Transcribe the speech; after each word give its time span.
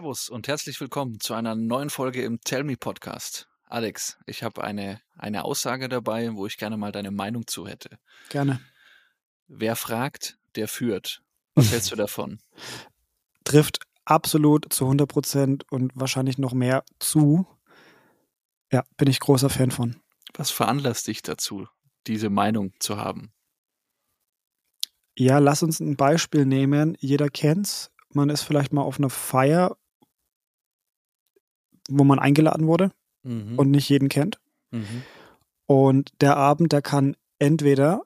Servus 0.00 0.30
und 0.30 0.48
herzlich 0.48 0.80
willkommen 0.80 1.20
zu 1.20 1.34
einer 1.34 1.54
neuen 1.54 1.90
Folge 1.90 2.24
im 2.24 2.40
Tell 2.40 2.64
Me 2.64 2.78
Podcast. 2.78 3.50
Alex, 3.66 4.16
ich 4.24 4.42
habe 4.42 4.64
eine, 4.64 5.02
eine 5.14 5.44
Aussage 5.44 5.90
dabei, 5.90 6.34
wo 6.34 6.46
ich 6.46 6.56
gerne 6.56 6.78
mal 6.78 6.90
deine 6.90 7.10
Meinung 7.10 7.46
zu 7.46 7.66
hätte. 7.66 7.98
Gerne. 8.30 8.62
Wer 9.46 9.76
fragt, 9.76 10.38
der 10.54 10.68
führt. 10.68 11.22
Was 11.54 11.70
hältst 11.70 11.92
du 11.92 11.96
davon? 11.96 12.40
Trifft 13.44 13.80
absolut 14.06 14.72
zu 14.72 14.86
100 14.86 15.06
Prozent 15.06 15.70
und 15.70 15.92
wahrscheinlich 15.94 16.38
noch 16.38 16.54
mehr 16.54 16.82
zu. 16.98 17.46
Ja, 18.72 18.84
bin 18.96 19.10
ich 19.10 19.20
großer 19.20 19.50
Fan 19.50 19.70
von. 19.70 20.00
Was 20.32 20.50
veranlasst 20.50 21.08
dich 21.08 21.20
dazu, 21.20 21.68
diese 22.06 22.30
Meinung 22.30 22.72
zu 22.78 22.96
haben? 22.96 23.34
Ja, 25.14 25.40
lass 25.40 25.62
uns 25.62 25.78
ein 25.78 25.96
Beispiel 25.96 26.46
nehmen. 26.46 26.96
Jeder 27.00 27.28
kennt's. 27.28 27.90
Man 28.12 28.30
ist 28.30 28.42
vielleicht 28.42 28.72
mal 28.72 28.82
auf 28.82 28.98
einer 28.98 29.10
Feier, 29.10 29.76
wo 31.90 32.04
man 32.04 32.18
eingeladen 32.18 32.66
wurde 32.66 32.92
Mhm. 33.22 33.58
und 33.58 33.70
nicht 33.70 33.88
jeden 33.88 34.08
kennt. 34.08 34.40
Mhm. 34.70 35.02
Und 35.66 36.10
der 36.20 36.36
Abend, 36.36 36.72
der 36.72 36.82
kann 36.82 37.16
entweder 37.38 38.02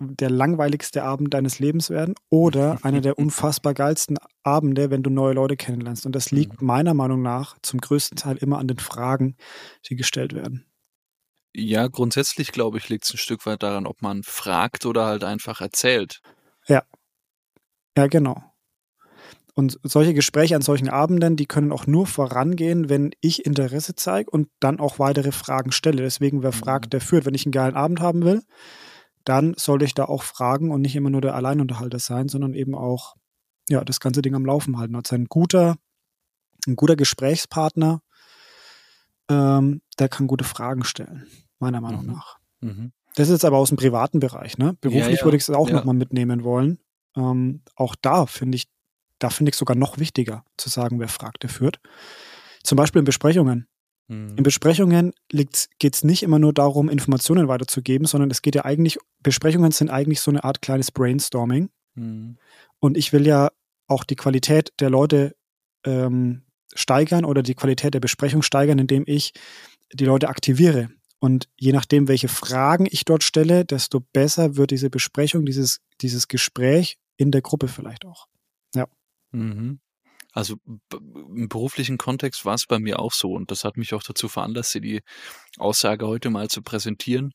der 0.00 0.30
langweiligste 0.30 1.02
Abend 1.02 1.34
deines 1.34 1.58
Lebens 1.58 1.90
werden 1.90 2.14
oder 2.30 2.78
einer 2.82 3.00
der 3.00 3.18
unfassbar 3.18 3.74
geilsten 3.74 4.16
Abende, 4.42 4.90
wenn 4.90 5.02
du 5.02 5.10
neue 5.10 5.34
Leute 5.34 5.56
kennenlernst. 5.56 6.06
Und 6.06 6.14
das 6.14 6.30
liegt 6.30 6.62
meiner 6.62 6.94
Meinung 6.94 7.22
nach 7.22 7.56
zum 7.62 7.80
größten 7.80 8.16
Teil 8.16 8.36
immer 8.36 8.58
an 8.58 8.68
den 8.68 8.78
Fragen, 8.78 9.36
die 9.88 9.96
gestellt 9.96 10.34
werden. 10.34 10.64
Ja, 11.54 11.88
grundsätzlich 11.88 12.52
glaube 12.52 12.78
ich, 12.78 12.88
liegt 12.88 13.04
es 13.04 13.14
ein 13.14 13.18
Stück 13.18 13.44
weit 13.46 13.62
daran, 13.62 13.86
ob 13.86 14.02
man 14.02 14.22
fragt 14.22 14.86
oder 14.86 15.06
halt 15.06 15.24
einfach 15.24 15.60
erzählt. 15.60 16.20
Ja, 17.96 18.06
genau. 18.06 18.40
Und 19.58 19.80
solche 19.82 20.14
Gespräche 20.14 20.54
an 20.54 20.62
solchen 20.62 20.88
Abenden, 20.88 21.34
die 21.34 21.46
können 21.46 21.72
auch 21.72 21.88
nur 21.88 22.06
vorangehen, 22.06 22.88
wenn 22.88 23.10
ich 23.20 23.44
Interesse 23.44 23.96
zeige 23.96 24.30
und 24.30 24.48
dann 24.60 24.78
auch 24.78 25.00
weitere 25.00 25.32
Fragen 25.32 25.72
stelle. 25.72 26.00
Deswegen, 26.00 26.44
wer 26.44 26.50
Mhm. 26.52 26.58
fragt, 26.58 26.92
der 26.92 27.00
führt. 27.00 27.26
Wenn 27.26 27.34
ich 27.34 27.44
einen 27.44 27.50
geilen 27.50 27.74
Abend 27.74 27.98
haben 27.98 28.22
will, 28.24 28.44
dann 29.24 29.54
sollte 29.56 29.84
ich 29.84 29.94
da 29.94 30.04
auch 30.04 30.22
fragen 30.22 30.70
und 30.70 30.80
nicht 30.80 30.94
immer 30.94 31.10
nur 31.10 31.22
der 31.22 31.34
Alleinunterhalter 31.34 31.98
sein, 31.98 32.28
sondern 32.28 32.54
eben 32.54 32.76
auch 32.76 33.16
ja, 33.68 33.82
das 33.84 33.98
ganze 33.98 34.22
Ding 34.22 34.36
am 34.36 34.46
Laufen 34.46 34.78
halten. 34.78 34.94
Also 34.94 35.16
ein 35.16 35.24
guter, 35.24 35.74
ein 36.68 36.76
guter 36.76 36.94
Gesprächspartner, 36.94 38.00
ähm, 39.28 39.82
der 39.98 40.08
kann 40.08 40.28
gute 40.28 40.44
Fragen 40.44 40.84
stellen, 40.84 41.26
meiner 41.58 41.80
Meinung 41.80 42.02
Mhm. 42.06 42.12
nach. 42.12 42.38
Mhm. 42.60 42.92
Das 43.16 43.26
ist 43.26 43.32
jetzt 43.32 43.44
aber 43.44 43.58
aus 43.58 43.70
dem 43.70 43.76
privaten 43.76 44.20
Bereich, 44.20 44.56
ne? 44.56 44.76
Beruflich 44.80 45.18
ja, 45.18 45.24
würde 45.24 45.36
ich 45.36 45.42
es 45.42 45.50
auch 45.50 45.68
ja. 45.68 45.74
nochmal 45.74 45.96
mitnehmen 45.96 46.44
wollen. 46.44 46.78
Ähm, 47.16 47.62
auch 47.74 47.96
da 48.00 48.26
finde 48.26 48.54
ich, 48.54 48.68
da 49.18 49.30
finde 49.30 49.50
ich 49.50 49.56
sogar 49.56 49.76
noch 49.76 49.98
wichtiger 49.98 50.44
zu 50.56 50.68
sagen, 50.68 51.00
wer 51.00 51.08
fragt, 51.08 51.42
der 51.42 51.50
führt. 51.50 51.80
Zum 52.62 52.76
Beispiel 52.76 53.00
in 53.00 53.04
Besprechungen. 53.04 53.68
In 54.08 54.34
Mhm. 54.36 54.42
Besprechungen 54.42 55.12
geht 55.28 55.68
es 55.82 56.04
nicht 56.04 56.22
immer 56.22 56.38
nur 56.38 56.54
darum, 56.54 56.88
Informationen 56.88 57.46
weiterzugeben, 57.46 58.06
sondern 58.06 58.30
es 58.30 58.40
geht 58.40 58.54
ja 58.54 58.64
eigentlich, 58.64 58.98
Besprechungen 59.22 59.70
sind 59.70 59.90
eigentlich 59.90 60.20
so 60.20 60.30
eine 60.30 60.44
Art 60.44 60.62
kleines 60.62 60.90
Brainstorming. 60.90 61.68
Mhm. 61.94 62.38
Und 62.80 62.96
ich 62.96 63.12
will 63.12 63.26
ja 63.26 63.50
auch 63.86 64.04
die 64.04 64.16
Qualität 64.16 64.72
der 64.80 64.88
Leute 64.88 65.36
ähm, 65.84 66.42
steigern 66.74 67.24
oder 67.24 67.42
die 67.42 67.54
Qualität 67.54 67.94
der 67.94 68.00
Besprechung 68.00 68.42
steigern, 68.42 68.78
indem 68.78 69.04
ich 69.06 69.32
die 69.92 70.04
Leute 70.04 70.28
aktiviere. 70.28 70.88
Und 71.20 71.48
je 71.56 71.72
nachdem, 71.72 72.08
welche 72.08 72.28
Fragen 72.28 72.86
ich 72.90 73.04
dort 73.04 73.24
stelle, 73.24 73.64
desto 73.64 74.00
besser 74.00 74.56
wird 74.56 74.70
diese 74.70 74.88
Besprechung, 74.88 75.44
dieses, 75.44 75.80
dieses 76.00 76.28
Gespräch 76.28 76.96
in 77.16 77.30
der 77.30 77.42
Gruppe 77.42 77.68
vielleicht 77.68 78.04
auch. 78.06 78.28
Mhm. 79.32 79.80
Also 80.32 80.56
im 80.92 81.48
beruflichen 81.48 81.98
Kontext 81.98 82.44
war 82.44 82.54
es 82.54 82.66
bei 82.66 82.78
mir 82.78 82.98
auch 83.00 83.12
so 83.12 83.32
und 83.32 83.50
das 83.50 83.64
hat 83.64 83.76
mich 83.76 83.94
auch 83.94 84.02
dazu 84.02 84.28
veranlasst, 84.28 84.74
dir 84.74 84.80
die 84.80 85.00
Aussage 85.58 86.06
heute 86.06 86.30
mal 86.30 86.48
zu 86.48 86.62
präsentieren. 86.62 87.32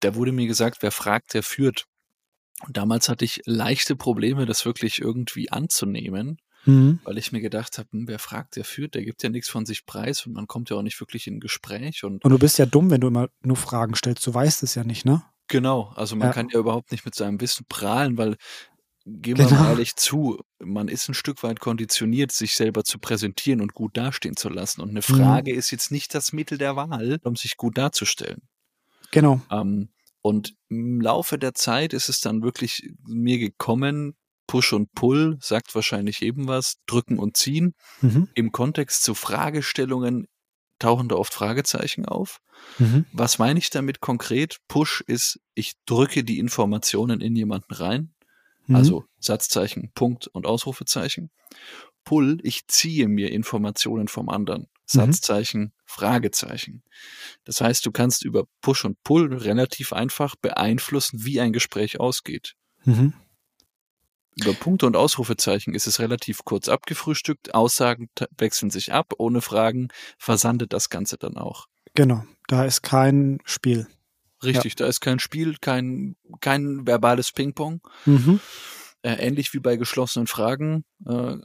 Da 0.00 0.14
wurde 0.14 0.32
mir 0.32 0.46
gesagt, 0.46 0.78
wer 0.82 0.92
fragt, 0.92 1.34
der 1.34 1.42
führt. 1.42 1.84
Und 2.66 2.76
damals 2.76 3.08
hatte 3.08 3.24
ich 3.24 3.40
leichte 3.46 3.96
Probleme, 3.96 4.46
das 4.46 4.64
wirklich 4.64 5.00
irgendwie 5.00 5.50
anzunehmen, 5.50 6.38
Mhm. 6.64 7.00
weil 7.04 7.18
ich 7.18 7.30
mir 7.32 7.40
gedacht 7.40 7.78
habe, 7.78 7.88
hm, 7.92 8.08
wer 8.08 8.18
fragt, 8.18 8.56
der 8.56 8.64
führt, 8.64 8.94
der 8.94 9.04
gibt 9.04 9.22
ja 9.22 9.28
nichts 9.28 9.48
von 9.48 9.66
sich 9.66 9.86
preis 9.86 10.26
und 10.26 10.32
man 10.32 10.46
kommt 10.46 10.70
ja 10.70 10.76
auch 10.76 10.82
nicht 10.82 10.98
wirklich 11.00 11.26
in 11.26 11.34
ein 11.36 11.40
Gespräch 11.40 12.02
und 12.04 12.24
Und 12.24 12.30
du 12.30 12.38
bist 12.38 12.58
ja 12.58 12.66
dumm, 12.66 12.90
wenn 12.90 13.00
du 13.00 13.06
immer 13.08 13.28
nur 13.42 13.56
Fragen 13.56 13.94
stellst. 13.94 14.26
Du 14.26 14.34
weißt 14.34 14.62
es 14.64 14.74
ja 14.74 14.84
nicht, 14.84 15.04
ne? 15.04 15.22
Genau, 15.48 15.92
also 15.94 16.16
man 16.16 16.28
Ja. 16.28 16.32
kann 16.32 16.48
ja 16.48 16.58
überhaupt 16.58 16.90
nicht 16.92 17.04
mit 17.04 17.14
seinem 17.14 17.40
Wissen 17.40 17.66
prahlen, 17.68 18.18
weil 18.18 18.36
gehen 19.06 19.38
wir 19.38 19.46
Genau. 19.46 19.60
mal 19.62 19.70
ehrlich 19.70 19.94
zu, 19.96 20.40
man 20.58 20.88
ist 20.88 21.08
ein 21.08 21.14
Stück 21.14 21.42
weit 21.44 21.60
konditioniert, 21.60 22.32
sich 22.32 22.56
selber 22.56 22.82
zu 22.84 22.98
präsentieren 22.98 23.60
und 23.60 23.72
gut 23.72 23.96
dastehen 23.96 24.36
zu 24.36 24.48
lassen. 24.48 24.80
Und 24.80 24.90
eine 24.90 24.98
Mhm. 24.98 25.02
Frage 25.14 25.54
ist 25.54 25.70
jetzt 25.70 25.90
nicht 25.92 26.12
das 26.14 26.32
Mittel 26.32 26.58
der 26.58 26.74
Wahl, 26.76 27.18
um 27.22 27.36
sich 27.36 27.56
gut 27.56 27.78
darzustellen. 27.78 28.42
Genau. 29.12 29.40
Ähm, 29.50 29.90
und 30.22 30.54
im 30.68 31.00
Laufe 31.00 31.38
der 31.38 31.54
Zeit 31.54 31.92
ist 31.92 32.08
es 32.08 32.20
dann 32.20 32.42
wirklich 32.42 32.90
mir 33.06 33.38
gekommen, 33.38 34.16
Push 34.48 34.72
und 34.72 34.92
Pull 34.92 35.38
sagt 35.40 35.74
wahrscheinlich 35.74 36.22
eben 36.22 36.48
was, 36.48 36.76
drücken 36.86 37.18
und 37.18 37.36
ziehen. 37.36 37.74
Mhm. 38.00 38.28
Im 38.34 38.50
Kontext 38.52 39.02
zu 39.04 39.14
Fragestellungen 39.14 40.26
tauchen 40.78 41.08
da 41.08 41.14
oft 41.16 41.32
Fragezeichen 41.32 42.04
auf. 42.06 42.38
Mhm. 42.78 43.06
Was 43.12 43.38
meine 43.38 43.58
ich 43.58 43.70
damit 43.70 44.00
konkret? 44.00 44.58
Push 44.68 45.02
ist, 45.06 45.40
ich 45.54 45.74
drücke 45.86 46.22
die 46.24 46.38
Informationen 46.38 47.20
in 47.20 47.34
jemanden 47.36 47.72
rein. 47.74 48.12
Mhm. 48.66 48.76
Also 48.76 49.04
Satzzeichen, 49.18 49.90
Punkt 49.94 50.26
und 50.28 50.46
Ausrufezeichen. 50.46 51.30
Pull, 52.04 52.38
ich 52.42 52.66
ziehe 52.68 53.08
mir 53.08 53.32
Informationen 53.32 54.08
vom 54.08 54.28
anderen. 54.28 54.68
Satzzeichen, 54.86 55.72
Fragezeichen. 55.84 56.84
Das 57.44 57.60
heißt, 57.60 57.84
du 57.84 57.90
kannst 57.90 58.24
über 58.24 58.44
Push 58.60 58.84
und 58.84 59.02
Pull 59.02 59.34
relativ 59.34 59.92
einfach 59.92 60.36
beeinflussen, 60.36 61.24
wie 61.24 61.40
ein 61.40 61.52
Gespräch 61.52 61.98
ausgeht. 61.98 62.54
Mhm. 62.84 63.14
Über 64.36 64.52
Punkte 64.52 64.86
und 64.86 64.96
Ausrufezeichen 64.96 65.74
ist 65.74 65.86
es 65.86 65.98
relativ 65.98 66.44
kurz 66.44 66.68
abgefrühstückt. 66.68 67.54
Aussagen 67.54 68.10
wechseln 68.36 68.70
sich 68.70 68.92
ab. 68.92 69.14
Ohne 69.18 69.40
Fragen 69.40 69.88
versandet 70.18 70.72
das 70.72 70.90
Ganze 70.90 71.16
dann 71.16 71.36
auch. 71.36 71.66
Genau. 71.94 72.22
Da 72.46 72.64
ist 72.64 72.82
kein 72.82 73.38
Spiel. 73.44 73.88
Richtig, 74.46 74.76
da 74.76 74.86
ist 74.86 75.00
kein 75.00 75.18
Spiel, 75.18 75.56
kein, 75.60 76.16
kein 76.40 76.86
verbales 76.86 77.32
Ping-Pong. 77.32 77.80
Mhm. 78.04 78.40
Äh, 79.02 79.14
ähnlich 79.26 79.52
wie 79.54 79.60
bei 79.60 79.76
geschlossenen 79.76 80.26
Fragen. 80.26 80.84
Äh, 81.06 81.36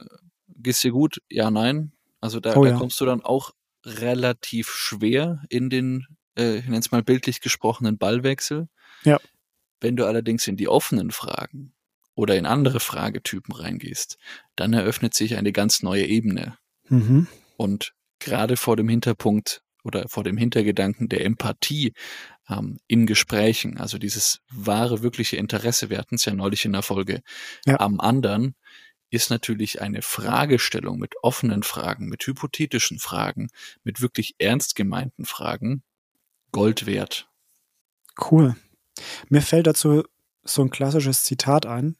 geht's 0.48 0.80
dir 0.80 0.92
gut? 0.92 1.20
Ja, 1.28 1.50
nein. 1.50 1.92
Also 2.20 2.40
da, 2.40 2.56
Oh 2.56 2.64
da 2.64 2.70
ja. 2.70 2.76
kommst 2.78 3.00
du 3.00 3.04
dann 3.04 3.22
auch 3.22 3.52
relativ 3.84 4.70
schwer 4.70 5.42
in 5.48 5.70
den, 5.70 6.06
äh, 6.36 6.58
ich 6.58 6.64
nenne 6.64 6.78
es 6.78 6.90
mal 6.92 7.02
bildlich 7.02 7.40
gesprochenen 7.40 7.98
Ballwechsel. 7.98 8.68
Ja. 9.04 9.18
Wenn 9.80 9.96
du 9.96 10.06
allerdings 10.06 10.46
in 10.46 10.56
die 10.56 10.68
offenen 10.68 11.10
Fragen 11.10 11.74
oder 12.14 12.36
in 12.36 12.46
andere 12.46 12.78
Fragetypen 12.80 13.54
reingehst, 13.54 14.18
dann 14.54 14.72
eröffnet 14.72 15.14
sich 15.14 15.36
eine 15.36 15.52
ganz 15.52 15.82
neue 15.82 16.06
Ebene. 16.06 16.56
Mhm. 16.88 17.26
Und 17.56 17.94
gerade 18.18 18.56
vor 18.56 18.76
dem 18.76 18.88
Hinterpunkt 18.88 19.61
oder 19.82 20.08
vor 20.08 20.24
dem 20.24 20.36
Hintergedanken 20.36 21.08
der 21.08 21.24
Empathie 21.24 21.92
ähm, 22.48 22.78
in 22.86 23.06
Gesprächen, 23.06 23.78
also 23.78 23.98
dieses 23.98 24.40
wahre, 24.50 25.02
wirkliche 25.02 25.36
Interesse, 25.36 25.90
wir 25.90 25.98
hatten 25.98 26.16
es 26.16 26.24
ja 26.24 26.34
neulich 26.34 26.64
in 26.64 26.72
der 26.72 26.82
Folge, 26.82 27.22
Ja. 27.66 27.80
am 27.80 28.00
anderen, 28.00 28.54
ist 29.10 29.30
natürlich 29.30 29.82
eine 29.82 30.00
Fragestellung 30.00 30.98
mit 30.98 31.14
offenen 31.22 31.62
Fragen, 31.62 32.08
mit 32.08 32.26
hypothetischen 32.26 32.98
Fragen, 32.98 33.48
mit 33.84 34.00
wirklich 34.00 34.34
ernst 34.38 34.74
gemeinten 34.74 35.26
Fragen 35.26 35.82
Gold 36.50 36.86
wert. 36.86 37.28
Cool. 38.30 38.56
Mir 39.28 39.42
fällt 39.42 39.66
dazu 39.66 40.04
so 40.44 40.62
ein 40.62 40.70
klassisches 40.70 41.24
Zitat 41.24 41.66
ein. 41.66 41.96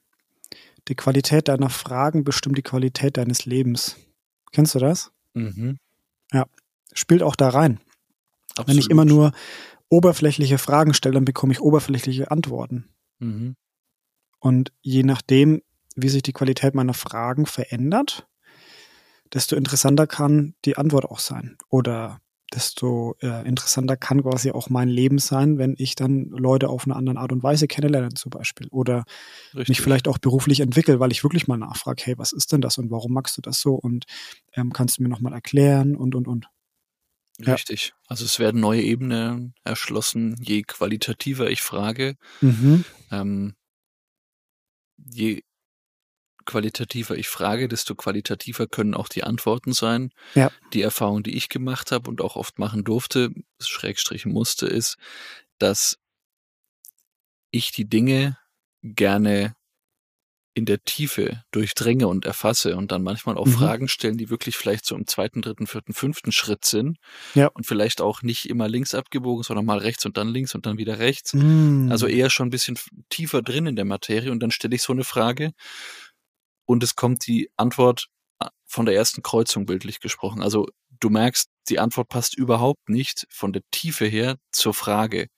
Die 0.89 0.95
Qualität 0.95 1.49
deiner 1.49 1.71
Fragen 1.71 2.25
bestimmt 2.25 2.59
die 2.59 2.63
Qualität 2.63 3.17
deines 3.17 3.47
Lebens. 3.47 3.97
Kennst 4.51 4.75
du 4.75 4.79
das? 4.79 5.13
Mhm. 5.35 5.79
Spielt 6.93 7.23
auch 7.23 7.37
da 7.37 7.49
rein. 7.49 7.81
Absolut. 8.51 8.69
Wenn 8.69 8.79
ich 8.79 8.91
immer 8.91 9.05
nur 9.05 9.33
oberflächliche 9.89 10.59
Fragen 10.59 10.95
stelle, 10.95 11.15
dann 11.15 11.25
bekomme 11.25 11.53
ich 11.53 11.61
oberflächliche 11.61 12.31
Antworten. 12.31 12.89
Mhm. 13.19 13.57
Und 14.39 14.73
je 14.81 15.03
nachdem, 15.03 15.63
wie 15.97 16.09
sich 16.09 16.23
die 16.23 16.33
Qualität 16.33 16.75
meiner 16.75 16.95
Fragen 16.95 17.47
verändert, 17.47 18.27
desto 19.33 19.57
interessanter 19.57 20.07
kann 20.07 20.55
die 20.65 20.77
Antwort 20.77 21.05
auch 21.05 21.19
sein. 21.19 21.57
Oder 21.69 22.21
desto 22.53 23.17
äh, 23.23 23.47
interessanter 23.47 23.97
kann 23.97 24.23
quasi 24.23 24.51
auch 24.51 24.69
mein 24.69 24.89
Leben 24.89 25.19
sein, 25.19 25.59
wenn 25.59 25.75
ich 25.79 25.95
dann 25.95 26.27
Leute 26.31 26.69
auf 26.69 26.85
eine 26.85 26.97
andere 26.97 27.19
Art 27.19 27.33
und 27.33 27.43
Weise 27.43 27.67
kennenlerne 27.67 28.11
zum 28.11 28.31
Beispiel. 28.31 28.69
Oder 28.71 29.05
Richtig. 29.55 29.69
mich 29.69 29.81
vielleicht 29.81 30.09
auch 30.09 30.19
beruflich 30.19 30.61
entwickle, 30.61 31.01
weil 31.01 31.13
ich 31.13 31.25
wirklich 31.25 31.49
mal 31.49 31.57
nachfrage, 31.57 32.03
hey, 32.05 32.19
was 32.19 32.33
ist 32.33 32.53
denn 32.53 32.61
das 32.61 32.79
und 32.79 32.91
warum 32.91 33.13
magst 33.13 33.37
du 33.37 33.43
das 33.43 33.61
so 33.61 33.75
und 33.75 34.05
ähm, 34.55 34.73
kannst 34.73 34.99
du 34.99 35.03
mir 35.03 35.09
nochmal 35.09 35.33
erklären 35.33 35.97
und, 35.97 36.15
und, 36.15 36.29
und. 36.29 36.49
Ja. 37.47 37.55
Richtig. 37.55 37.93
Also 38.07 38.25
es 38.25 38.39
werden 38.39 38.61
neue 38.61 38.83
Ebenen 38.83 39.55
erschlossen, 39.65 40.37
je 40.41 40.63
qualitativer 40.63 41.51
ich 41.51 41.61
frage, 41.63 42.17
Mhm. 42.41 42.85
ähm, 43.11 43.55
je 44.97 45.43
qualitativer 46.45 47.17
ich 47.17 47.29
frage, 47.29 47.69
desto 47.69 47.95
qualitativer 47.95 48.67
können 48.67 48.95
auch 48.95 49.09
die 49.09 49.23
Antworten 49.23 49.73
sein. 49.73 50.11
Ja. 50.35 50.51
Die 50.73 50.83
Erfahrung, 50.83 51.23
die 51.23 51.37
ich 51.37 51.49
gemacht 51.49 51.93
habe 51.93 52.11
und 52.11 52.21
auch 52.21 52.37
oft 52.37 52.59
machen 52.59 52.85
durfte, 52.85 53.31
Schrägstrich 53.61 54.27
musste, 54.27 54.67
ist, 54.67 54.97
dass 55.59 55.99
ich 57.53 57.71
die 57.71 57.89
Dinge 57.89 58.39
gerne 58.83 59.55
in 60.55 60.67
der 60.67 60.83
Tiefe 60.85 61.43
durchdringe 61.51 62.07
und 62.09 62.27
erfasse 62.27 62.77
und 62.77 62.93
dann 62.93 63.03
manchmal 63.03 63.39
auch 63.39 63.47
Mhm. 63.47 63.53
Fragen 63.53 63.89
stellen, 63.89 64.19
die 64.19 64.29
wirklich 64.29 64.57
vielleicht 64.57 64.85
so 64.85 64.95
im 64.95 65.07
zweiten, 65.07 65.41
dritten, 65.41 65.67
vierten, 65.67 65.95
fünften 65.95 66.31
Schritt 66.33 66.65
sind 66.67 66.99
Ja. 67.35 67.47
und 67.49 67.67
vielleicht 67.67 68.01
auch 68.03 68.21
nicht 68.23 68.49
immer 68.51 68.69
links 68.69 68.95
abgebogen, 68.95 69.43
sondern 69.45 69.65
mal 69.65 69.79
rechts 69.79 70.05
und 70.05 70.17
dann 70.19 70.29
links 70.29 70.55
und 70.55 70.67
dann 70.67 70.77
wieder 70.77 70.99
rechts. 70.99 71.33
Mm. 71.35 71.91
Also 71.91 72.07
eher 72.07 72.29
schon 72.29 72.49
ein 72.49 72.51
bisschen 72.51 72.79
tiefer 73.09 73.41
drin 73.41 73.67
in 73.67 73.77
der 73.77 73.87
Materie 73.87 74.31
und 74.31 74.41
dann 74.41 74.51
stelle 74.51 74.75
ich 74.77 74.83
so 74.83 74.93
eine 74.93 75.05
Frage 75.05 75.53
und 76.67 76.83
es 76.83 76.95
kommt 76.97 77.27
die 77.27 77.51
Antwort 77.57 78.07
äh, 78.41 78.47
von 78.67 78.87
der 78.87 78.95
ersten 78.95 79.23
Kreuzung 79.23 79.67
bildlich 79.67 80.01
gesprochen. 80.01 80.43
Also 80.43 80.67
du 81.01 81.11
merkst, 81.11 81.49
die 81.69 81.79
Antwort 81.79 82.09
passt 82.09 82.37
überhaupt 82.37 82.89
nicht 82.89 83.27
von 83.31 83.53
der 83.53 83.63
Tiefe 83.71 84.07
her 84.07 84.37
zur 84.51 84.75
Frage. 84.75 85.29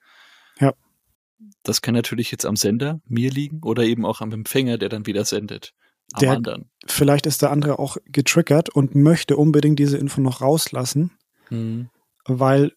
Das 1.63 1.83
kann 1.83 1.95
natürlich 1.95 2.31
jetzt 2.31 2.45
am 2.47 2.57
Sender, 2.57 3.01
mir 3.07 3.31
liegen 3.31 3.61
oder 3.63 3.83
eben 3.85 4.05
auch 4.05 4.21
am 4.21 4.33
Empfänger, 4.33 4.79
der 4.79 4.89
dann 4.89 5.07
wieder 5.07 5.25
sendet. 5.25 5.73
Am 6.13 6.21
Der- 6.21 6.33
anderen. 6.33 6.71
Vielleicht 6.87 7.27
ist 7.27 7.41
der 7.43 7.51
andere 7.51 7.79
auch 7.79 7.97
getriggert 8.05 8.69
und 8.69 8.95
möchte 8.95 9.37
unbedingt 9.37 9.79
diese 9.79 9.97
Info 9.97 10.21
noch 10.21 10.41
rauslassen, 10.43 11.13
Mhm. 11.51 11.89
weil 12.27 12.73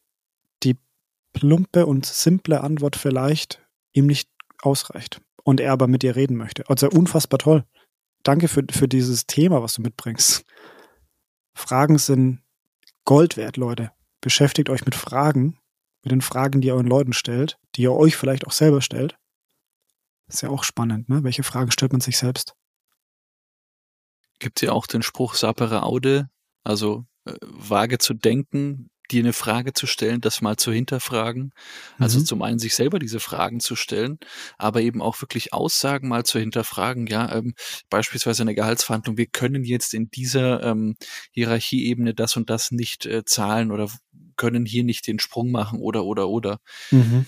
die 0.63 0.77
plumpe 1.33 1.85
und 1.85 2.05
simple 2.05 2.61
Antwort 2.61 2.95
vielleicht 2.95 3.61
ihm 3.91 4.07
nicht 4.07 4.29
ausreicht 4.61 5.21
und 5.43 5.59
er 5.59 5.73
aber 5.73 5.87
mit 5.87 6.03
dir 6.03 6.15
reden 6.15 6.37
möchte. 6.37 6.69
Also 6.69 6.89
unfassbar 6.89 7.39
toll. 7.39 7.65
Danke 8.23 8.47
für, 8.47 8.63
für 8.71 8.87
dieses 8.87 9.27
Thema, 9.27 9.61
was 9.61 9.73
du 9.75 9.81
mitbringst. 9.81 10.45
Fragen 11.53 11.97
sind 11.97 12.41
Gold 13.05 13.37
wert, 13.37 13.57
Leute. 13.57 13.91
Beschäftigt 14.21 14.69
euch 14.69 14.83
mit 14.85 14.95
Fragen, 14.95 15.57
mit 16.07 16.11
den 16.13 16.21
Fragen, 16.21 16.61
die 16.61 16.69
ihr 16.69 16.73
euren 16.75 16.87
Leuten 16.87 17.11
stellt, 17.11 17.57
die 17.75 17.81
ihr 17.81 17.91
euch 17.91 18.15
vielleicht 18.15 18.47
auch 18.47 18.51
selber 18.53 18.81
stellt. 18.81 19.17
Ist 20.29 20.41
ja 20.41 20.49
auch 20.49 20.63
spannend, 20.63 21.09
ne? 21.09 21.23
Welche 21.23 21.43
Fragen 21.43 21.71
stellt 21.71 21.91
man 21.91 21.99
sich 22.01 22.17
selbst? 22.17 22.53
Gibt 24.39 24.61
ja 24.61 24.71
auch 24.71 24.87
den 24.87 25.01
Spruch 25.01 25.33
sapere 25.35 25.83
aude, 25.83 26.29
also 26.63 27.05
äh, 27.25 27.33
wage 27.41 27.97
zu 27.97 28.13
denken, 28.13 28.89
dir 29.09 29.21
eine 29.23 29.31
Frage 29.33 29.71
zu 29.73 29.87
stellen, 29.87 30.19
das 30.19 30.41
mal 30.41 30.57
zu 30.57 30.71
hinterfragen. 30.71 31.53
Also 31.97 32.19
Mhm. 32.19 32.25
zum 32.25 32.41
einen 32.41 32.59
sich 32.59 32.75
selber 32.75 32.99
diese 32.99 33.21
Fragen 33.21 33.61
zu 33.61 33.75
stellen, 33.77 34.19
aber 34.57 34.81
eben 34.81 35.01
auch 35.01 35.21
wirklich 35.21 35.53
Aussagen 35.53 36.09
mal 36.09 36.25
zu 36.25 36.39
hinterfragen. 36.39 37.07
Ja, 37.07 37.33
ähm, 37.33 37.53
beispielsweise 37.89 38.43
eine 38.43 38.53
Gehaltsverhandlung. 38.53 39.17
Wir 39.17 39.27
können 39.27 39.63
jetzt 39.63 39.93
in 39.93 40.09
dieser 40.11 40.61
ähm, 40.61 40.97
Hierarchieebene 41.31 42.13
das 42.13 42.35
und 42.35 42.49
das 42.49 42.71
nicht 42.71 43.05
äh, 43.05 43.23
zahlen 43.23 43.71
oder 43.71 43.89
können 44.37 44.65
hier 44.65 44.83
nicht 44.83 45.07
den 45.07 45.19
Sprung 45.19 45.51
machen 45.51 45.79
oder 45.79 46.05
oder 46.05 46.29
oder. 46.29 46.59
Mhm. 46.91 47.25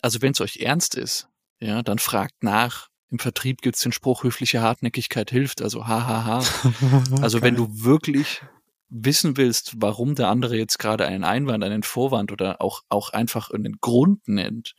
Also 0.00 0.22
wenn 0.22 0.32
es 0.32 0.40
euch 0.40 0.58
ernst 0.58 0.94
ist, 0.94 1.28
ja, 1.60 1.82
dann 1.82 1.98
fragt 1.98 2.42
nach. 2.42 2.88
Im 3.10 3.18
Vertrieb 3.18 3.62
gibt's 3.62 3.80
den 3.80 3.92
Spruch, 3.92 4.22
höfliche 4.24 4.60
Hartnäckigkeit 4.60 5.30
hilft, 5.30 5.62
also 5.62 5.86
hahaha. 5.86 6.44
Also 7.22 7.42
wenn 7.42 7.54
du 7.54 7.68
wirklich 7.84 8.42
wissen 8.88 9.36
willst, 9.36 9.74
warum 9.76 10.14
der 10.14 10.28
andere 10.28 10.56
jetzt 10.56 10.78
gerade 10.78 11.06
einen 11.06 11.24
Einwand, 11.24 11.64
einen 11.64 11.82
Vorwand 11.82 12.32
oder 12.32 12.60
auch, 12.60 12.82
auch 12.88 13.10
einfach 13.10 13.50
einen 13.50 13.78
Grund 13.80 14.28
nennt 14.28 14.74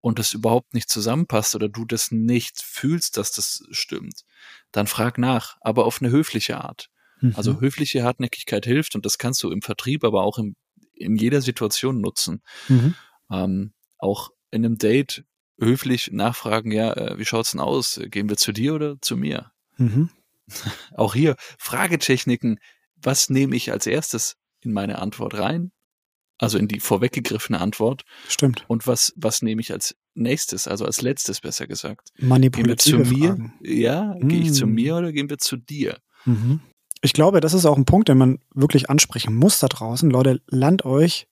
und 0.00 0.18
das 0.18 0.32
überhaupt 0.32 0.74
nicht 0.74 0.88
zusammenpasst 0.90 1.54
oder 1.54 1.68
du 1.68 1.84
das 1.84 2.10
nicht 2.10 2.60
fühlst, 2.60 3.16
dass 3.16 3.32
das 3.32 3.64
stimmt, 3.70 4.24
dann 4.72 4.86
frag 4.86 5.18
nach, 5.18 5.56
aber 5.60 5.86
auf 5.86 6.00
eine 6.02 6.10
höfliche 6.10 6.60
Art. 6.60 6.90
Also 7.34 7.54
Mhm. 7.54 7.60
höfliche 7.60 8.02
Hartnäckigkeit 8.02 8.66
hilft 8.66 8.94
und 8.94 9.06
das 9.06 9.16
kannst 9.18 9.42
du 9.42 9.50
im 9.50 9.62
Vertrieb, 9.62 10.04
aber 10.04 10.22
auch 10.24 10.38
im, 10.38 10.56
in 10.96 11.16
jeder 11.16 11.40
Situation 11.40 12.00
nutzen. 12.00 12.42
Mhm. 12.68 12.94
Ähm, 13.30 13.72
auch 13.98 14.30
in 14.50 14.64
einem 14.64 14.78
Date 14.78 15.24
höflich 15.58 16.10
nachfragen, 16.12 16.72
ja, 16.72 16.92
äh, 16.92 17.18
wie 17.18 17.24
schaut's 17.24 17.52
denn 17.52 17.60
aus? 17.60 18.00
Gehen 18.06 18.28
wir 18.28 18.36
zu 18.36 18.52
dir 18.52 18.74
oder 18.74 19.00
zu 19.00 19.16
mir? 19.16 19.52
Mhm. 19.76 20.10
Auch 20.94 21.14
hier 21.14 21.36
Fragetechniken. 21.58 22.58
Was 23.02 23.30
nehme 23.30 23.56
ich 23.56 23.72
als 23.72 23.86
erstes 23.86 24.36
in 24.60 24.72
meine 24.72 24.98
Antwort 24.98 25.34
rein? 25.38 25.72
Also 26.38 26.58
in 26.58 26.66
die 26.68 26.80
vorweggegriffene 26.80 27.60
Antwort. 27.60 28.02
Stimmt. 28.28 28.64
Und 28.66 28.86
was, 28.86 29.12
was 29.16 29.40
nehme 29.42 29.60
ich 29.60 29.72
als 29.72 29.94
nächstes, 30.14 30.66
also 30.66 30.84
als 30.84 31.00
letztes 31.00 31.40
besser 31.40 31.66
gesagt? 31.66 32.12
Gehen 32.16 32.24
wir 32.24 32.28
Manipulative 32.28 33.02
zu 33.04 33.14
mir? 33.14 33.28
Fragen. 33.28 33.54
Ja, 33.62 34.14
gehe 34.20 34.40
ich 34.40 34.52
zu 34.52 34.66
Mm. 34.66 34.72
mir 34.74 34.96
oder 34.96 35.12
gehen 35.12 35.30
wir 35.30 35.38
zu 35.38 35.56
dir? 35.56 35.98
Mhm. 36.24 36.60
Ich 37.04 37.12
glaube, 37.12 37.42
das 37.42 37.52
ist 37.52 37.66
auch 37.66 37.76
ein 37.76 37.84
Punkt, 37.84 38.08
den 38.08 38.16
man 38.16 38.38
wirklich 38.54 38.88
ansprechen 38.88 39.34
muss 39.34 39.58
da 39.58 39.66
draußen. 39.66 40.08
Leute, 40.08 40.40
lernt 40.46 40.86
euch 40.86 41.28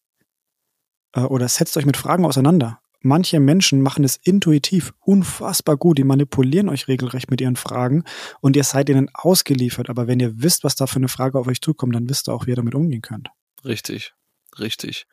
äh, 1.15 1.21
oder 1.21 1.49
setzt 1.49 1.79
euch 1.79 1.87
mit 1.87 1.97
Fragen 1.97 2.27
auseinander. 2.27 2.81
Manche 3.01 3.41
Menschen 3.41 3.81
machen 3.81 4.05
es 4.05 4.17
intuitiv 4.17 4.93
unfassbar 5.01 5.79
gut. 5.79 5.97
Die 5.97 6.05
manipulieren 6.05 6.69
euch 6.69 6.89
regelrecht 6.89 7.31
mit 7.31 7.41
ihren 7.41 7.57
Fragen 7.57 8.05
und 8.43 8.55
ihr 8.55 8.65
seid 8.65 8.91
ihnen 8.91 9.09
ausgeliefert. 9.15 9.89
Aber 9.89 10.07
wenn 10.07 10.21
ihr 10.21 10.43
wisst, 10.43 10.63
was 10.63 10.75
da 10.75 10.87
für 10.87 10.97
eine 10.97 11.09
Frage 11.09 11.39
auf 11.39 11.47
euch 11.47 11.63
zukommt, 11.63 11.95
dann 11.95 12.07
wisst 12.07 12.29
ihr 12.29 12.35
auch, 12.35 12.45
wie 12.45 12.51
ihr 12.51 12.57
damit 12.57 12.75
umgehen 12.75 13.01
könnt. 13.01 13.31
Richtig, 13.65 14.13
richtig. 14.59 15.07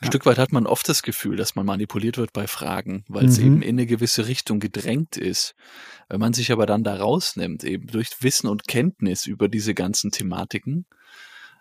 Ein 0.00 0.04
Ja. 0.04 0.06
Stück 0.08 0.26
weit 0.26 0.38
hat 0.38 0.52
man 0.52 0.66
oft 0.66 0.88
das 0.88 1.02
Gefühl, 1.02 1.36
dass 1.36 1.56
man 1.56 1.66
manipuliert 1.66 2.18
wird 2.18 2.32
bei 2.32 2.46
Fragen, 2.46 3.04
weil 3.08 3.26
es 3.26 3.38
Mhm. 3.38 3.44
eben 3.46 3.62
in 3.62 3.68
eine 3.70 3.86
gewisse 3.86 4.26
Richtung 4.28 4.60
gedrängt 4.60 5.16
ist. 5.16 5.54
Wenn 6.08 6.20
man 6.20 6.32
sich 6.32 6.52
aber 6.52 6.66
dann 6.66 6.84
da 6.84 6.96
rausnimmt, 6.96 7.64
eben 7.64 7.88
durch 7.88 8.10
Wissen 8.20 8.46
und 8.48 8.68
Kenntnis 8.68 9.26
über 9.26 9.48
diese 9.48 9.74
ganzen 9.74 10.10
Thematiken, 10.12 10.86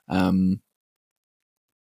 ähm, 0.08 0.62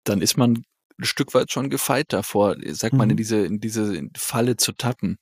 dann 0.04 0.20
ist 0.20 0.36
man 0.36 0.62
ein 0.98 1.04
Stück 1.04 1.34
weit 1.34 1.50
schon 1.50 1.70
gefeit 1.70 2.12
davor, 2.12 2.56
sagt 2.68 2.94
man, 2.94 3.10
in 3.10 3.14
Mhm. 3.14 3.18
diese, 3.18 3.44
in 3.44 3.58
diese 3.60 4.08
Falle 4.16 4.56
zu 4.56 4.72
tappen. 4.72 5.18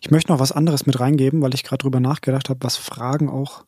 Ich 0.00 0.10
möchte 0.10 0.32
noch 0.32 0.38
was 0.38 0.52
anderes 0.52 0.86
mit 0.86 0.98
reingeben, 1.00 1.42
weil 1.42 1.52
ich 1.54 1.64
gerade 1.64 1.82
drüber 1.82 2.00
nachgedacht 2.00 2.48
habe, 2.48 2.60
was 2.64 2.76
Fragen 2.76 3.28
auch 3.28 3.66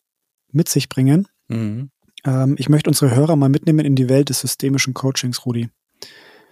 mit 0.52 0.69
sich 0.70 0.88
bringen. 0.88 1.28
Mhm. 1.49 1.90
Ähm, 2.25 2.55
ich 2.58 2.69
möchte 2.69 2.88
unsere 2.88 3.14
Hörer 3.14 3.37
mal 3.37 3.49
mitnehmen 3.50 3.84
in 3.84 3.94
die 3.96 4.08
Welt 4.08 4.31
des 4.31 4.40
systemischen 4.40 4.94
Coachings, 4.94 5.44
Rudi. 5.44 5.69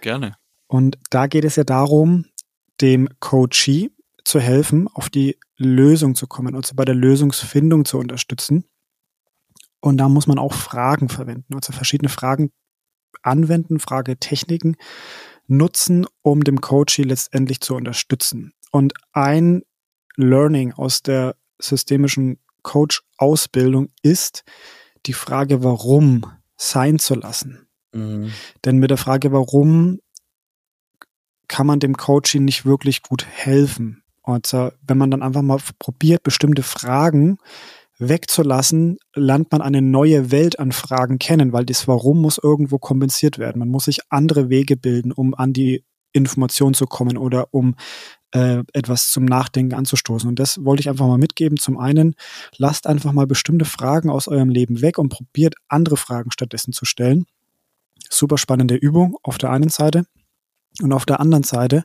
Gerne. 0.01 0.35
Und 0.67 0.97
da 1.09 1.27
geht 1.27 1.45
es 1.45 1.55
ja 1.55 1.63
darum, 1.63 2.25
dem 2.81 3.09
Coachee 3.19 3.89
zu 4.23 4.39
helfen, 4.39 4.87
auf 4.93 5.09
die 5.09 5.37
Lösung 5.57 6.15
zu 6.15 6.27
kommen, 6.27 6.55
also 6.55 6.75
bei 6.75 6.85
der 6.85 6.95
Lösungsfindung 6.95 7.85
zu 7.85 7.97
unterstützen. 7.97 8.65
Und 9.79 9.97
da 9.97 10.09
muss 10.09 10.27
man 10.27 10.39
auch 10.39 10.53
Fragen 10.53 11.09
verwenden, 11.09 11.53
also 11.55 11.71
verschiedene 11.71 12.09
Fragen 12.09 12.51
anwenden, 13.21 13.79
Fragetechniken 13.79 14.75
nutzen, 15.47 16.05
um 16.21 16.43
dem 16.43 16.61
Coachee 16.61 17.03
letztendlich 17.03 17.61
zu 17.61 17.75
unterstützen. 17.75 18.53
Und 18.71 18.93
ein 19.13 19.63
Learning 20.15 20.73
aus 20.73 21.03
der 21.03 21.35
systemischen 21.59 22.39
Coach-Ausbildung 22.63 23.89
ist, 24.01 24.43
die 25.05 25.13
Frage, 25.13 25.63
warum 25.63 26.25
sein 26.57 26.99
zu 26.99 27.15
lassen. 27.15 27.66
Mhm. 27.97 28.31
Denn 28.65 28.77
mit 28.77 28.89
der 28.89 28.97
Frage, 28.97 29.31
warum, 29.31 29.99
kann 31.47 31.67
man 31.67 31.79
dem 31.79 31.95
Coaching 31.95 32.45
nicht 32.45 32.65
wirklich 32.65 33.01
gut 33.01 33.25
helfen. 33.25 34.03
Und 34.21 34.51
wenn 34.51 34.97
man 34.97 35.09
dann 35.09 35.23
einfach 35.23 35.41
mal 35.41 35.59
probiert, 35.79 36.23
bestimmte 36.23 36.61
Fragen 36.61 37.37
wegzulassen, 37.99 38.97
lernt 39.15 39.51
man 39.51 39.61
eine 39.61 39.81
neue 39.81 40.31
Welt 40.31 40.59
an 40.59 40.71
Fragen 40.71 41.17
kennen, 41.17 41.53
weil 41.53 41.65
das 41.65 41.87
Warum 41.87 42.21
muss 42.21 42.37
irgendwo 42.37 42.77
kompensiert 42.77 43.39
werden. 43.39 43.59
Man 43.59 43.69
muss 43.69 43.85
sich 43.85 44.01
andere 44.09 44.49
Wege 44.49 44.75
bilden, 44.75 45.11
um 45.11 45.33
an 45.33 45.53
die 45.53 45.83
Information 46.13 46.73
zu 46.73 46.85
kommen 46.85 47.17
oder 47.17 47.53
um 47.53 47.75
äh, 48.31 48.63
etwas 48.73 49.09
zum 49.09 49.25
Nachdenken 49.25 49.73
anzustoßen. 49.73 50.27
Und 50.27 50.39
das 50.39 50.63
wollte 50.63 50.81
ich 50.81 50.89
einfach 50.89 51.07
mal 51.07 51.17
mitgeben. 51.17 51.57
Zum 51.57 51.77
einen, 51.77 52.15
lasst 52.57 52.85
einfach 52.87 53.13
mal 53.13 53.27
bestimmte 53.27 53.65
Fragen 53.65 54.09
aus 54.09 54.27
eurem 54.27 54.49
Leben 54.49 54.81
weg 54.81 54.97
und 54.97 55.09
probiert 55.09 55.55
andere 55.67 55.97
Fragen 55.97 56.31
stattdessen 56.31 56.73
zu 56.73 56.85
stellen. 56.85 57.25
Super 58.09 58.37
spannende 58.37 58.75
Übung 58.75 59.17
auf 59.23 59.37
der 59.37 59.51
einen 59.51 59.69
Seite. 59.69 60.05
Und 60.81 60.93
auf 60.93 61.05
der 61.05 61.19
anderen 61.19 61.43
Seite, 61.43 61.83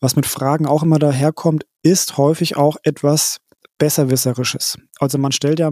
was 0.00 0.16
mit 0.16 0.26
Fragen 0.26 0.66
auch 0.66 0.82
immer 0.82 0.98
daherkommt, 0.98 1.66
ist 1.82 2.16
häufig 2.16 2.56
auch 2.56 2.76
etwas 2.82 3.38
Besserwisserisches. 3.78 4.78
Also 4.98 5.16
man 5.18 5.32
stellt 5.32 5.58
ja, 5.58 5.70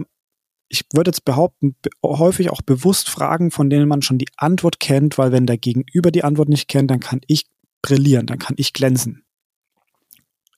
ich 0.67 0.83
würde 0.93 1.09
jetzt 1.09 1.25
behaupten, 1.25 1.75
be- 1.81 1.89
häufig 2.03 2.49
auch 2.49 2.61
bewusst 2.61 3.09
Fragen, 3.09 3.51
von 3.51 3.69
denen 3.69 3.87
man 3.87 4.01
schon 4.01 4.17
die 4.17 4.29
Antwort 4.37 4.79
kennt, 4.79 5.17
weil 5.17 5.31
wenn 5.31 5.45
der 5.45 5.57
Gegenüber 5.57 6.11
die 6.11 6.23
Antwort 6.23 6.49
nicht 6.49 6.67
kennt, 6.67 6.91
dann 6.91 6.99
kann 6.99 7.21
ich 7.27 7.45
brillieren, 7.81 8.25
dann 8.25 8.39
kann 8.39 8.55
ich 8.57 8.73
glänzen. 8.73 9.23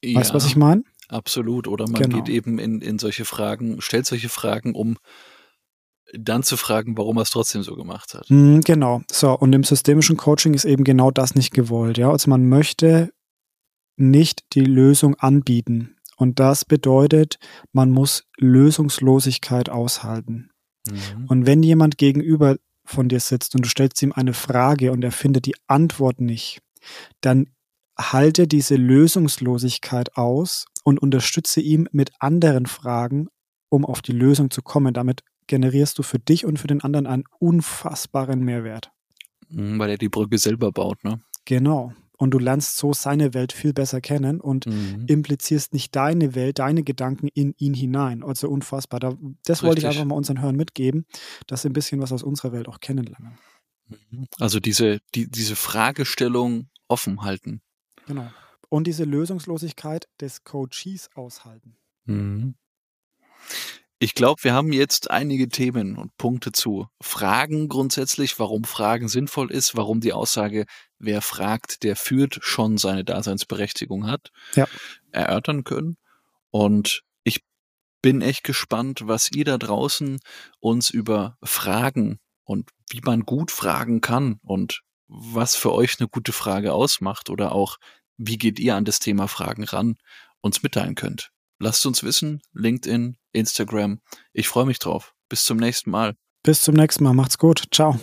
Weißt 0.04 0.32
du, 0.32 0.34
was 0.34 0.46
ich 0.46 0.56
meine? 0.56 0.84
Absolut. 1.10 1.68
Oder 1.68 1.86
man 1.90 2.02
Genau. 2.02 2.18
geht 2.18 2.30
eben 2.30 2.58
in, 2.58 2.82
in 2.82 3.00
solche 3.00 3.26
Fragen, 3.26 3.82
stellt 3.82 4.06
solche 4.06 4.30
Fragen, 4.30 4.74
um 4.76 4.98
dann 6.14 6.44
zu 6.44 6.58
fragen, 6.58 6.98
warum 6.98 7.18
er 7.18 7.24
es 7.24 7.30
trotzdem 7.30 7.64
so 7.64 7.76
gemacht 7.76 8.14
hat. 8.14 8.26
Mm, 8.30 8.60
Genau. 8.62 9.02
So, 9.12 9.38
und 9.38 9.54
im 9.54 9.64
systemischen 9.64 10.18
Coaching 10.18 10.54
ist 10.54 10.66
eben 10.66 10.84
genau 10.84 11.12
das 11.12 11.36
nicht 11.36 11.54
gewollt. 11.54 11.98
Ja, 11.98 12.12
also 12.12 12.30
man 12.30 12.48
möchte 12.48 13.12
nicht 13.98 14.44
die 14.54 14.66
Lösung 14.66 15.16
anbieten. 15.16 15.96
Und 16.18 16.40
das 16.40 16.66
bedeutet, 16.66 17.38
man 17.72 17.92
muss 17.92 18.26
Lösungslosigkeit 18.38 19.70
aushalten. 19.70 20.52
Mhm. 20.88 21.26
Und 21.28 21.46
wenn 21.46 21.64
jemand 21.64 21.98
gegenüber 21.98 22.58
von 22.86 23.10
dir 23.10 23.20
sitzt 23.20 23.56
und 23.56 23.66
du 23.66 23.70
stellst 23.70 24.02
ihm 24.02 24.12
eine 24.12 24.34
Frage 24.34 24.92
und 24.92 25.04
er 25.04 25.12
findet 25.12 25.46
die 25.46 25.56
Antwort 25.68 26.20
nicht, 26.20 26.60
dann 27.22 27.48
halte 27.98 28.48
diese 28.48 28.76
Lösungslosigkeit 28.76 30.16
aus 30.18 30.66
und 30.84 31.02
unterstütze 31.02 31.62
ihm 31.62 31.88
mit 31.92 32.12
anderen 32.20 32.66
Fragen, 32.66 33.28
um 33.70 33.86
auf 33.86 34.02
die 34.02 34.14
Lösung 34.14 34.50
zu 34.50 34.62
kommen. 34.62 34.94
Damit 34.94 35.22
generierst 35.52 36.00
du 36.00 36.04
für 36.04 36.18
dich 36.18 36.46
und 36.46 36.60
für 36.60 36.68
den 36.68 36.80
anderen 36.80 37.06
einen 37.06 37.26
unfassbaren 37.40 38.40
Mehrwert. 38.40 38.90
Mhm, 39.50 39.78
weil 39.80 39.90
er 39.90 39.98
die 39.98 40.08
Brücke 40.08 40.38
selber 40.38 40.72
baut, 40.72 41.04
ne? 41.04 41.20
Genau. 41.44 41.92
Und 42.18 42.32
du 42.32 42.40
lernst 42.40 42.78
so 42.78 42.94
seine 42.94 43.34
Welt 43.34 43.52
viel 43.52 43.74
besser 43.74 44.00
kennen 44.00 44.40
und 44.40 44.66
mhm. 44.66 45.08
implizierst 45.08 45.74
nicht 45.74 45.94
deine 45.94 46.36
Welt, 46.36 46.60
deine 46.60 46.84
Gedanken 46.84 47.28
in 47.34 47.54
ihn 47.58 47.74
hinein. 47.74 48.24
Also 48.24 48.48
unfassbar. 48.48 49.02
Da, 49.02 49.10
das 49.10 49.18
Richtig. 49.18 49.68
wollte 49.68 49.82
ich 49.82 49.88
einfach 49.88 50.06
mal 50.06 50.16
unseren 50.16 50.40
Hörern 50.40 50.56
mitgeben, 50.56 51.06
dass 51.48 51.64
sie 51.64 51.70
ein 51.70 51.74
bisschen 51.74 52.00
was 52.00 52.14
aus 52.14 52.24
unserer 52.24 52.54
Welt 52.54 52.70
auch 52.70 52.80
kennenlernen. 52.80 53.38
Mhm. 53.90 54.28
Also 54.40 54.62
diese, 54.62 55.02
die, 55.16 55.30
diese 55.30 55.58
Fragestellung 55.58 56.70
offen 56.88 57.24
halten. 57.24 57.62
Genau. 58.08 58.32
Und 58.70 58.88
diese 58.88 59.04
Lösungslosigkeit 59.04 60.08
des 60.22 60.46
Coaches 60.46 61.10
aushalten. 61.14 61.76
Mhm. 62.06 62.56
Ich 64.04 64.16
glaube, 64.16 64.44
wir 64.44 64.56
haben 64.56 64.74
jetzt 64.74 65.12
einige 65.12 65.48
Themen 65.48 65.96
und 65.96 66.18
Punkte 66.18 66.52
zu 66.52 66.88
Fragen 67.00 67.68
grundsätzlich, 67.68 68.40
warum 68.40 68.64
Fragen 68.64 69.08
sinnvoll 69.08 69.52
ist, 69.52 69.78
warum 69.78 70.02
die 70.02 70.12
Aussage, 70.12 70.66
wer 70.98 71.22
fragt, 71.22 71.84
der 71.84 71.96
führt, 71.96 72.40
schon 72.42 72.80
seine 72.80 73.06
Daseinsberechtigung 73.06 74.08
hat, 74.08 74.32
ja. 74.56 74.68
erörtern 75.12 75.64
können. 75.64 75.98
Und 76.50 77.04
ich 77.24 77.44
bin 78.02 78.24
echt 78.24 78.44
gespannt, 78.44 79.04
was 79.06 79.32
ihr 79.32 79.46
da 79.46 79.60
draußen 79.60 80.20
uns 80.60 80.90
über 80.90 81.38
Fragen 81.44 82.18
und 82.44 82.72
wie 82.90 83.02
man 83.02 83.22
gut 83.22 83.52
fragen 83.52 84.02
kann 84.02 84.40
und 84.42 84.82
was 85.10 85.56
für 85.56 85.74
euch 85.74 86.00
eine 86.00 86.10
gute 86.10 86.34
Frage 86.34 86.74
ausmacht 86.74 87.30
oder 87.30 87.52
auch 87.52 87.78
wie 88.18 88.40
geht 88.40 88.60
ihr 88.60 88.76
an 88.76 88.86
das 88.86 88.98
Thema 88.98 89.28
Fragen 89.28 89.64
ran, 89.64 89.98
uns 90.42 90.64
mitteilen 90.64 90.96
könnt. 90.96 91.30
Lasst 91.60 91.86
uns 91.86 92.02
wissen, 92.02 92.42
LinkedIn, 92.54 93.18
Instagram. 93.34 94.00
Ich 94.34 94.48
freue 94.48 94.66
mich 94.66 94.80
drauf. 94.80 95.14
Bis 95.30 95.46
zum 95.46 95.58
nächsten 95.58 95.92
Mal. 95.92 96.16
Bis 96.44 96.62
zum 96.62 96.76
nächsten 96.76 97.04
Mal. 97.04 97.14
Macht's 97.14 97.38
gut. 97.38 97.64
Ciao. 97.72 98.00